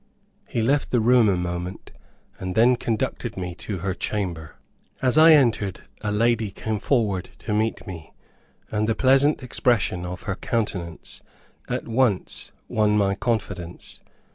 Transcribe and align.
He 0.47 0.63
left 0.63 0.89
the 0.89 0.99
room 0.99 1.29
a 1.29 1.37
moment, 1.37 1.91
and 2.39 2.55
then 2.55 2.75
conducted 2.75 3.37
me 3.37 3.53
to 3.59 3.81
her 3.85 3.93
chamber. 3.93 4.55
As 4.99 5.15
I 5.15 5.33
entered 5.33 5.81
a 6.01 6.11
lady 6.11 6.49
came 6.49 6.79
forward 6.79 7.29
to 7.37 7.53
meet 7.53 7.85
me, 7.85 8.11
and 8.71 8.89
the 8.89 8.95
pleasant 8.95 9.43
expression 9.43 10.03
of 10.03 10.23
her 10.23 10.33
countenance 10.37 11.21
at 11.69 11.87
once 11.87 12.51
won 12.67 12.97
my 12.97 13.13
confidence. 13.13 13.99